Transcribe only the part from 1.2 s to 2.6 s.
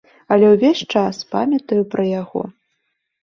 памятаю пра яго.